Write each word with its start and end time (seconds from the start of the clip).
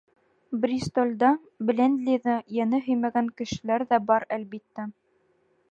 Бристолдә 0.61 1.29
Блендлиҙы 1.71 2.35
йәне 2.57 2.81
һөймәгән 2.87 3.31
кешеләр 3.43 3.87
ҙә 3.93 4.01
бар, 4.09 4.27
әлбиттә. 4.39 4.93